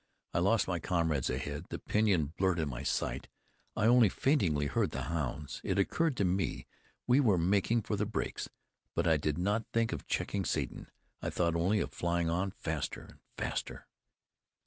I 0.33 0.39
lost 0.39 0.67
my 0.67 0.79
comrades 0.79 1.29
ahead; 1.29 1.67
the 1.69 1.77
pinyons 1.77 2.31
blurred 2.35 2.57
in 2.57 2.69
my 2.69 2.81
sight; 2.81 3.27
I 3.75 3.85
only 3.85 4.09
faintly 4.09 4.65
heard 4.65 4.89
the 4.89 5.03
hounds. 5.03 5.61
It 5.63 5.77
occurred 5.77 6.17
to 6.17 6.25
me 6.25 6.65
we 7.05 7.19
were 7.19 7.37
making 7.37 7.83
for 7.83 7.95
the 7.95 8.07
breaks, 8.07 8.49
but 8.95 9.05
I 9.05 9.17
did 9.17 9.37
not 9.37 9.67
think 9.73 9.91
of 9.91 10.07
checking 10.07 10.43
Satan. 10.43 10.89
I 11.21 11.29
thought 11.29 11.55
only 11.55 11.79
of 11.81 11.91
flying 11.93 12.31
on 12.31 12.49
faster 12.49 13.01
and 13.03 13.19
faster. 13.37 13.85